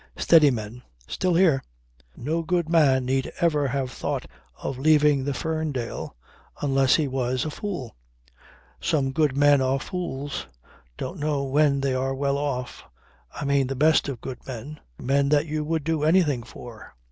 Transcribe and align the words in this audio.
Steady 0.17 0.49
men. 0.49 0.81
Still 1.07 1.35
here. 1.35 1.61
No 2.17 2.41
good 2.41 2.67
man 2.67 3.05
need 3.05 3.31
ever 3.39 3.67
have 3.67 3.91
thought 3.91 4.25
of 4.57 4.79
leaving 4.79 5.23
the 5.25 5.33
Ferndale 5.35 6.15
unless 6.59 6.95
he 6.95 7.07
were 7.07 7.35
a 7.35 7.51
fool. 7.51 7.95
Some 8.79 9.11
good 9.11 9.37
men 9.37 9.61
are 9.61 9.79
fools. 9.79 10.47
Don't 10.97 11.19
know 11.19 11.43
when 11.43 11.81
they 11.81 11.93
are 11.93 12.15
well 12.15 12.39
off. 12.39 12.83
I 13.31 13.45
mean 13.45 13.67
the 13.67 13.75
best 13.75 14.09
of 14.09 14.21
good 14.21 14.39
men; 14.47 14.79
men 14.97 15.29
that 15.29 15.45
you 15.45 15.63
would 15.63 15.83
do 15.83 16.01
anything 16.01 16.41
for. 16.41 16.95